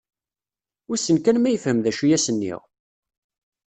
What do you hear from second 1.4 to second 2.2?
yefhem d acu i